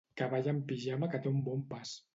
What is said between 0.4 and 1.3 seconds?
amb pijama que